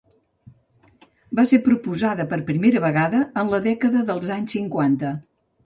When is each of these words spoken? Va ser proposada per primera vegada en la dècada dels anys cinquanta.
Va 1.39 1.45
ser 1.51 1.59
proposada 1.67 2.25
per 2.33 2.41
primera 2.49 2.83
vegada 2.87 3.21
en 3.45 3.55
la 3.55 3.63
dècada 3.69 4.05
dels 4.11 4.35
anys 4.41 4.59
cinquanta. 4.59 5.17